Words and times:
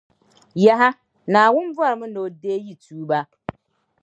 Yaha! 0.65 0.89
Naawuni 1.31 1.71
bɔrimi 1.77 2.07
ni 2.09 2.19
O 2.23 2.25
deei 2.41 2.63
yi 2.67 2.73
tuuba. 2.83 3.19